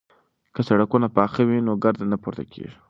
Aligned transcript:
که 0.53 0.61
سړکونه 0.69 1.07
پاخه 1.15 1.41
وي 1.47 1.59
نو 1.67 1.73
ګرد 1.83 1.99
نه 2.11 2.17
پورته 2.23 2.43
کیږي. 2.51 2.75